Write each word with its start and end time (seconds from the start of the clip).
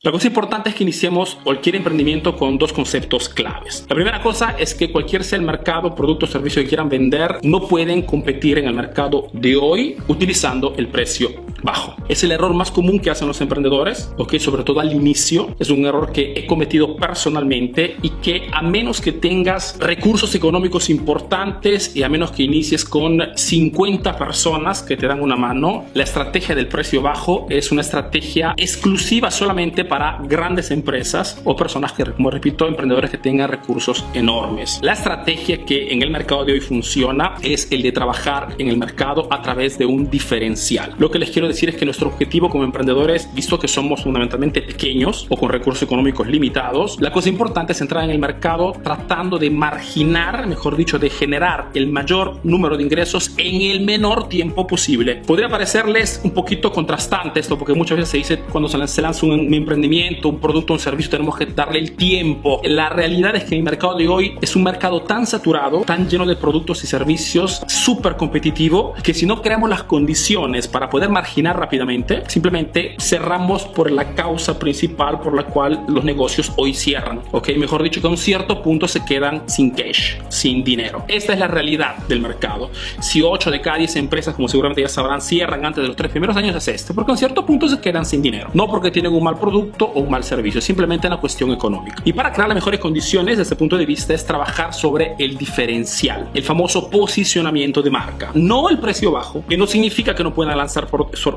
La 0.00 0.12
cosa 0.12 0.28
importante 0.28 0.68
es 0.68 0.76
que 0.76 0.84
iniciemos 0.84 1.36
cualquier 1.42 1.74
emprendimiento 1.74 2.36
con 2.36 2.56
dos 2.56 2.72
conceptos 2.72 3.28
claves. 3.28 3.84
La 3.88 3.96
primera 3.96 4.22
cosa 4.22 4.54
es 4.56 4.72
que 4.72 4.92
cualquier 4.92 5.24
sea 5.24 5.40
el 5.40 5.44
mercado, 5.44 5.96
producto 5.96 6.26
o 6.26 6.28
servicio 6.28 6.62
que 6.62 6.68
quieran 6.68 6.88
vender, 6.88 7.40
no 7.42 7.66
pueden 7.66 8.02
competir 8.02 8.58
en 8.58 8.68
el 8.68 8.74
mercado 8.74 9.26
de 9.32 9.56
hoy 9.56 9.96
utilizando 10.06 10.72
el 10.76 10.86
precio 10.86 11.48
bajo. 11.64 11.96
Es 12.08 12.22
el 12.22 12.30
error 12.30 12.54
más 12.54 12.70
común 12.70 13.00
que 13.00 13.10
hacen 13.10 13.26
los 13.26 13.40
emprendedores, 13.40 14.12
ok, 14.16 14.36
sobre 14.38 14.62
todo 14.62 14.78
al 14.78 14.92
inicio. 14.92 15.56
Es 15.58 15.70
un 15.70 15.84
error 15.84 16.12
que 16.12 16.32
he 16.36 16.46
cometido 16.46 16.96
personalmente 16.96 17.96
y 18.00 18.10
que 18.10 18.48
a 18.52 18.62
menos 18.62 19.00
que 19.00 19.10
tengas 19.10 19.76
recursos 19.80 20.32
económicos 20.36 20.90
importantes 20.90 21.96
y 21.96 22.04
a 22.04 22.08
menos 22.08 22.30
que 22.30 22.44
inicies 22.44 22.84
con 22.84 23.20
50 23.34 24.16
personas 24.16 24.82
que 24.82 24.96
te 24.96 25.08
dan 25.08 25.20
una 25.20 25.34
mano, 25.34 25.86
la 25.94 26.04
estrategia 26.04 26.54
del 26.54 26.68
precio 26.68 27.02
bajo 27.02 27.46
es 27.50 27.72
una 27.72 27.80
estrategia 27.80 28.54
exclusiva 28.56 29.32
solamente 29.32 29.87
para 29.88 30.18
grandes 30.22 30.70
empresas 30.70 31.40
o 31.44 31.56
personas 31.56 31.92
que, 31.92 32.04
como 32.04 32.30
repito, 32.30 32.66
emprendedores 32.66 33.10
que 33.10 33.18
tengan 33.18 33.48
recursos 33.48 34.04
enormes. 34.14 34.78
La 34.82 34.92
estrategia 34.92 35.64
que 35.64 35.92
en 35.92 36.02
el 36.02 36.10
mercado 36.10 36.44
de 36.44 36.52
hoy 36.52 36.60
funciona 36.60 37.34
es 37.42 37.70
el 37.70 37.82
de 37.82 37.92
trabajar 37.92 38.54
en 38.58 38.68
el 38.68 38.76
mercado 38.76 39.26
a 39.30 39.42
través 39.42 39.78
de 39.78 39.86
un 39.86 40.10
diferencial. 40.10 40.94
Lo 40.98 41.10
que 41.10 41.18
les 41.18 41.30
quiero 41.30 41.48
decir 41.48 41.68
es 41.68 41.76
que 41.76 41.84
nuestro 41.84 42.08
objetivo 42.08 42.48
como 42.50 42.64
emprendedores, 42.64 43.28
visto 43.34 43.58
que 43.58 43.68
somos 43.68 44.02
fundamentalmente 44.02 44.62
pequeños 44.62 45.26
o 45.28 45.36
con 45.36 45.48
recursos 45.48 45.82
económicos 45.82 46.26
limitados, 46.26 47.00
la 47.00 47.10
cosa 47.10 47.28
importante 47.28 47.72
es 47.72 47.80
entrar 47.80 48.04
en 48.04 48.10
el 48.10 48.18
mercado 48.18 48.72
tratando 48.82 49.38
de 49.38 49.50
marginar, 49.50 50.46
mejor 50.46 50.76
dicho, 50.76 50.98
de 50.98 51.10
generar 51.10 51.70
el 51.74 51.88
mayor 51.88 52.40
número 52.44 52.76
de 52.76 52.82
ingresos 52.82 53.32
en 53.36 53.62
el 53.62 53.80
menor 53.80 54.28
tiempo 54.28 54.66
posible. 54.66 55.22
Podría 55.26 55.48
parecerles 55.48 56.20
un 56.24 56.32
poquito 56.32 56.72
contrastante 56.72 57.40
esto, 57.40 57.58
porque 57.58 57.74
muchas 57.74 57.96
veces 57.96 58.10
se 58.10 58.16
dice 58.18 58.38
cuando 58.50 58.68
se 58.68 59.02
lanza 59.02 59.26
un 59.26 59.52
emprendimiento 59.52 59.77
un 60.24 60.40
producto, 60.40 60.72
un 60.72 60.78
servicio, 60.78 61.10
tenemos 61.10 61.36
que 61.36 61.46
darle 61.46 61.78
el 61.78 61.92
tiempo. 61.92 62.60
La 62.64 62.88
realidad 62.88 63.34
es 63.36 63.44
que 63.44 63.56
el 63.56 63.62
mercado 63.62 63.96
de 63.96 64.08
hoy 64.08 64.34
es 64.40 64.56
un 64.56 64.62
mercado 64.62 65.02
tan 65.02 65.26
saturado, 65.26 65.82
tan 65.82 66.08
lleno 66.08 66.26
de 66.26 66.36
productos 66.36 66.82
y 66.84 66.86
servicios, 66.86 67.62
súper 67.66 68.16
competitivo, 68.16 68.94
que 69.02 69.14
si 69.14 69.26
no 69.26 69.42
creamos 69.42 69.70
las 69.70 69.82
condiciones 69.84 70.68
para 70.68 70.88
poder 70.90 71.10
marginar 71.10 71.58
rápidamente, 71.58 72.22
simplemente 72.28 72.96
cerramos 72.98 73.64
por 73.64 73.90
la 73.90 74.14
causa 74.14 74.58
principal 74.58 75.20
por 75.20 75.34
la 75.34 75.44
cual 75.44 75.84
los 75.88 76.04
negocios 76.04 76.52
hoy 76.56 76.74
cierran. 76.74 77.20
Ok, 77.32 77.50
mejor 77.56 77.82
dicho, 77.82 78.00
que 78.00 78.06
a 78.06 78.10
un 78.10 78.16
cierto 78.16 78.62
punto 78.62 78.88
se 78.88 79.04
quedan 79.04 79.48
sin 79.48 79.70
cash, 79.70 80.16
sin 80.28 80.64
dinero. 80.64 81.04
Esta 81.08 81.32
es 81.32 81.38
la 81.38 81.48
realidad 81.48 81.96
del 82.08 82.20
mercado. 82.20 82.70
Si 83.00 83.22
8 83.22 83.50
de 83.50 83.60
cada 83.60 83.78
10 83.78 83.96
empresas, 83.96 84.34
como 84.34 84.48
seguramente 84.48 84.82
ya 84.82 84.88
sabrán, 84.88 85.20
cierran 85.20 85.64
antes 85.64 85.82
de 85.82 85.88
los 85.88 85.96
tres 85.96 86.10
primeros 86.10 86.36
años, 86.36 86.56
es 86.56 86.68
este, 86.68 86.94
porque 86.94 87.10
a 87.10 87.14
un 87.14 87.18
cierto 87.18 87.44
punto 87.44 87.68
se 87.68 87.80
quedan 87.80 88.04
sin 88.04 88.22
dinero. 88.22 88.50
No 88.54 88.66
porque 88.68 88.90
tienen 88.90 89.12
un 89.12 89.22
mal 89.22 89.38
producto, 89.38 89.67
o 89.80 90.00
un 90.00 90.10
mal 90.10 90.24
servicio, 90.24 90.60
simplemente 90.60 91.06
una 91.06 91.18
cuestión 91.18 91.50
económica. 91.52 92.02
Y 92.04 92.12
para 92.12 92.32
crear 92.32 92.48
las 92.48 92.54
mejores 92.54 92.80
condiciones 92.80 93.38
desde 93.38 93.42
este 93.42 93.56
punto 93.56 93.76
de 93.76 93.86
vista 93.86 94.14
es 94.14 94.24
trabajar 94.24 94.74
sobre 94.74 95.14
el 95.18 95.36
diferencial, 95.36 96.30
el 96.34 96.42
famoso 96.42 96.90
posicionamiento 96.90 97.82
de 97.82 97.90
marca, 97.90 98.30
no 98.34 98.68
el 98.68 98.78
precio 98.78 99.10
bajo, 99.10 99.44
que 99.48 99.56
no 99.56 99.66
significa 99.66 100.14
que 100.14 100.24
no 100.24 100.34
puedan 100.34 100.56
lanzar 100.56 100.88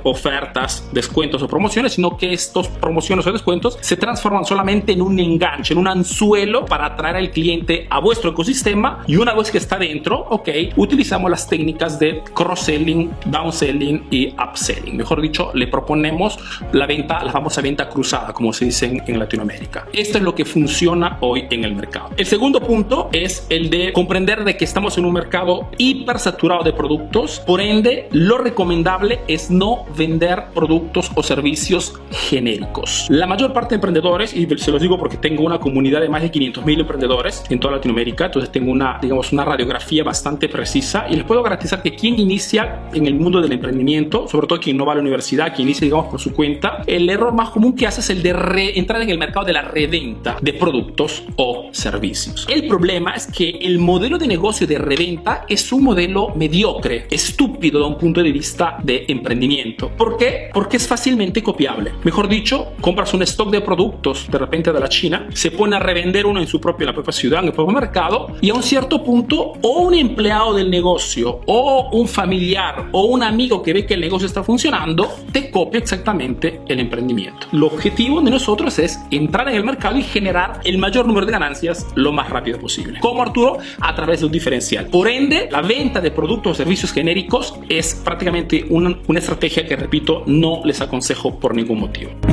ofertas, 0.04 0.90
descuentos 0.92 1.42
o 1.42 1.48
promociones, 1.48 1.94
sino 1.94 2.18
que 2.18 2.34
estos 2.34 2.68
promociones 2.68 3.26
o 3.28 3.32
descuentos 3.32 3.78
se 3.82 3.98
transforman 3.98 4.46
solamente 4.46 4.94
en 4.94 5.02
un 5.02 5.20
enganche, 5.20 5.74
en 5.74 5.80
un 5.80 5.88
anzuelo 5.88 6.66
para 6.66 6.86
atraer 6.86 7.18
al 7.18 7.32
cliente 7.32 7.88
a 7.90 8.00
vuestro 8.00 8.32
ecosistema 8.32 9.04
y 9.08 9.16
una 9.18 9.34
vez 9.34 9.52
que 9.52 9.58
está 9.58 9.78
dentro, 9.78 10.26
ok, 10.30 10.50
utilizamos 10.78 11.30
las 11.30 11.48
técnicas 11.48 12.00
de 12.00 12.24
cross-selling, 12.34 13.12
down-selling 13.26 14.08
y 14.10 14.34
upselling. 14.42 14.98
Mejor 14.98 15.22
dicho, 15.22 15.52
le 15.54 15.68
proponemos 15.68 16.38
la 16.72 16.86
venta, 16.86 17.24
la 17.24 17.32
famosa 17.32 17.62
venta 17.62 17.90
cruzada 17.90 18.21
como 18.34 18.54
se 18.54 18.66
dice 18.66 19.02
en 19.06 19.20
Latinoamérica. 19.20 19.88
Esto 19.94 20.18
es 20.18 20.24
lo 20.24 20.36
que 20.36 20.46
funciona 20.46 21.18
hoy 21.22 21.46
en 21.50 21.64
el 21.64 21.76
mercado. 21.76 22.10
El 22.18 22.26
segundo 22.26 22.60
punto 22.62 23.10
es 23.12 23.46
el 23.50 23.70
de 23.70 23.94
comprender 23.94 24.44
de 24.44 24.58
que 24.58 24.66
estamos 24.66 24.98
en 24.98 25.06
un 25.06 25.14
mercado 25.14 25.70
hipersaturado 25.78 26.64
de 26.64 26.74
productos, 26.74 27.40
por 27.40 27.62
ende 27.62 28.08
lo 28.12 28.38
recomendable 28.38 29.20
es 29.28 29.50
no 29.50 29.86
vender 29.98 30.46
productos 30.54 31.12
o 31.16 31.24
servicios 31.24 31.94
genéricos. 32.12 33.08
La 33.10 33.28
mayor 33.28 33.54
parte 33.54 33.70
de 33.70 33.76
emprendedores, 33.76 34.34
y 34.36 34.48
se 34.58 34.72
los 34.72 34.82
digo 34.82 34.98
porque 34.98 35.18
tengo 35.18 35.44
una 35.44 35.60
comunidad 35.60 36.02
de 36.02 36.10
más 36.10 36.22
de 36.22 36.32
500 36.32 36.66
mil 36.66 36.80
emprendedores 36.80 37.44
en 37.50 37.60
toda 37.60 37.76
Latinoamérica, 37.76 38.26
entonces 38.26 38.52
tengo 38.52 38.72
una, 38.72 39.00
digamos, 39.02 39.32
una 39.32 39.46
radiografía 39.46 40.04
bastante 40.04 40.50
precisa 40.50 41.06
y 41.10 41.16
les 41.16 41.24
puedo 41.24 41.44
garantizar 41.44 41.82
que 41.82 41.96
quien 41.96 42.20
inicia 42.20 42.84
en 42.94 43.06
el 43.08 43.16
mundo 43.16 43.42
del 43.42 43.52
emprendimiento, 43.52 44.28
sobre 44.28 44.48
todo 44.48 44.60
quien 44.60 44.78
no 44.78 44.86
va 44.86 44.94
a 44.94 44.96
la 44.96 45.02
universidad, 45.02 45.54
quien 45.56 45.68
inicia, 45.68 45.86
digamos, 45.86 46.08
por 46.08 46.20
su 46.20 46.34
cuenta, 46.34 46.84
el 46.88 47.10
error 47.10 47.34
más 47.34 47.50
común 47.50 47.76
que 47.76 47.88
hace 47.88 48.02
es 48.02 48.10
el 48.12 48.22
de 48.22 48.74
entrar 48.76 49.02
en 49.02 49.10
el 49.10 49.18
mercado 49.18 49.46
de 49.46 49.54
la 49.54 49.62
reventa 49.62 50.38
de 50.42 50.54
productos 50.54 51.24
o 51.38 51.70
servicios. 51.72 52.46
El 52.50 52.68
problema 52.68 53.14
es 53.14 53.28
que 53.28 53.50
el 53.50 53.80
modelo 53.80 54.18
de 54.18 54.28
negocio 54.28 54.68
de 54.68 54.78
reventa 54.78 55.46
es 55.48 55.72
un 55.72 55.84
modelo 55.84 56.34
mediocre, 56.36 57.08
estúpido 57.10 57.80
de 57.80 57.86
un 57.86 57.98
punto 57.98 58.22
de 58.22 58.32
vista 58.32 58.78
de 58.84 59.06
emprendimiento. 59.08 59.90
¿Por 59.90 60.18
qué? 60.18 60.50
Porque 60.54 60.78
es 60.78 60.88
fácilmente 60.88 61.42
copiable. 61.42 61.94
Mejor 62.04 62.28
dicho, 62.28 62.74
compras 62.82 63.14
un 63.14 63.22
stock 63.24 63.50
de 63.50 63.62
productos 63.62 64.30
de 64.30 64.38
repente 64.38 64.74
de 64.74 64.80
la 64.80 64.90
China, 64.90 65.28
se 65.34 65.52
pone 65.52 65.78
a 65.78 65.80
revender 65.80 66.26
uno 66.26 66.42
en 66.42 66.48
su 66.48 66.60
propio, 66.60 66.84
en 66.84 66.88
la 66.88 66.94
propia 66.94 67.14
ciudad, 67.14 67.40
en 67.40 67.48
el 67.48 67.54
propio 67.54 67.74
mercado, 67.74 68.36
y 68.42 68.50
a 68.50 68.54
un 68.54 68.64
cierto 68.64 69.04
punto, 69.04 69.54
o 69.62 69.82
un 69.82 69.94
empleado 69.94 70.54
del 70.54 70.70
negocio, 70.70 71.40
o 71.46 71.90
un 71.94 72.08
familiar, 72.08 72.90
o 72.92 73.06
un 73.06 73.24
amigo 73.24 73.64
que 73.64 73.74
ve 73.74 73.86
que 73.86 73.94
el 73.94 74.02
negocio 74.02 74.28
está 74.28 74.44
funcionando, 74.44 75.10
te 75.32 75.50
copia 75.50 75.80
exactamente 75.80 76.62
el 76.68 76.80
emprendimiento. 76.80 77.48
Lo 77.54 77.68
objetivo 77.68 78.01
de 78.02 78.32
nosotros 78.32 78.80
es 78.80 79.00
entrar 79.12 79.48
en 79.48 79.56
el 79.56 79.64
mercado 79.64 79.96
y 79.98 80.02
generar 80.02 80.60
el 80.64 80.80
mayor 80.80 81.06
número 81.06 81.26
de 81.26 81.32
ganancias 81.32 81.86
lo 81.94 82.12
más 82.12 82.30
rápido 82.30 82.58
posible. 82.58 83.00
¿Cómo 83.00 83.22
Arturo? 83.22 83.60
A 83.80 83.94
través 83.94 84.22
de 84.22 84.26
un 84.26 84.32
diferencial. 84.32 84.88
Por 84.88 85.08
ende, 85.08 85.48
la 85.52 85.62
venta 85.62 86.02
de 86.02 86.10
productos 86.10 86.54
o 86.54 86.56
servicios 86.56 86.92
genéricos 86.92 87.54
es 87.70 87.94
prácticamente 87.94 88.66
una, 88.70 88.98
una 89.08 89.20
estrategia 89.20 89.68
que, 89.68 89.76
repito, 89.76 90.24
no 90.26 90.62
les 90.66 90.82
aconsejo 90.82 91.40
por 91.40 91.56
ningún 91.56 91.80
motivo. 91.80 92.31